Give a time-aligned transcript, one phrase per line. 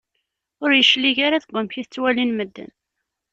[0.63, 2.71] Ur yeclig ara deg wamek i tettwalin medden.